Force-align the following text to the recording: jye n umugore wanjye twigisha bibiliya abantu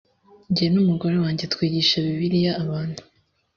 jye 0.55 0.65
n 0.73 0.75
umugore 0.83 1.15
wanjye 1.23 1.45
twigisha 1.53 1.95
bibiliya 2.05 2.51
abantu 2.63 3.01